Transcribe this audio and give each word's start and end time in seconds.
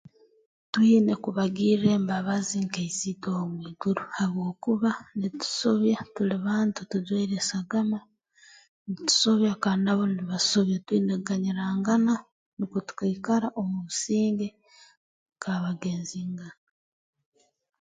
Twine 0.71 1.13
kubagirra 1.23 1.87
embabazi 1.97 2.57
nka 2.65 2.79
isitwe 2.89 3.27
ow'omwiguru 3.33 4.03
habwokuba 4.17 4.91
nitusobya 5.17 5.97
tuli 6.13 6.35
bantu 6.47 6.79
tujwaire 6.89 7.35
esagama 7.41 7.99
ntusobya 8.91 9.53
kandi 9.63 9.81
nabo 9.85 10.03
nibasobya 10.07 10.77
twine 10.85 11.13
kuganyirangana 11.19 12.13
nukwo 12.57 12.77
tukaikara 12.87 13.47
omu 13.61 13.77
businge 13.87 14.47
nk'abagenzingana 15.35 16.55